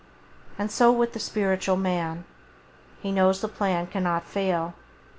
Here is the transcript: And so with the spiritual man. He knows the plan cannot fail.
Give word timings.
And 0.57 0.71
so 0.71 0.91
with 0.91 1.13
the 1.13 1.19
spiritual 1.19 1.75
man. 1.77 2.23
He 3.03 3.11
knows 3.11 3.39
the 3.41 3.47
plan 3.47 3.85
cannot 3.85 4.25
fail. 4.25 4.73